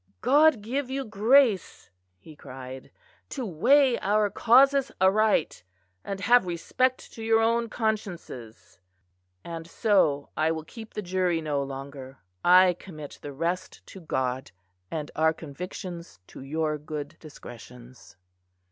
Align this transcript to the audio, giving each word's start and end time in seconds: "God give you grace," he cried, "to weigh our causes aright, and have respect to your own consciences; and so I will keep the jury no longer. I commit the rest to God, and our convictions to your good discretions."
"God 0.21 0.63
give 0.63 0.89
you 0.89 1.05
grace," 1.05 1.91
he 2.17 2.35
cried, 2.35 2.89
"to 3.29 3.45
weigh 3.45 3.99
our 3.99 4.31
causes 4.31 4.91
aright, 4.99 5.63
and 6.03 6.21
have 6.21 6.47
respect 6.47 7.13
to 7.13 7.21
your 7.23 7.39
own 7.39 7.69
consciences; 7.69 8.79
and 9.43 9.67
so 9.69 10.29
I 10.35 10.49
will 10.49 10.63
keep 10.65 10.95
the 10.95 11.03
jury 11.03 11.39
no 11.39 11.61
longer. 11.61 12.17
I 12.43 12.75
commit 12.79 13.19
the 13.21 13.31
rest 13.31 13.85
to 13.85 13.99
God, 14.01 14.49
and 14.89 15.11
our 15.15 15.33
convictions 15.33 16.17
to 16.25 16.41
your 16.41 16.79
good 16.79 17.15
discretions." 17.19 18.17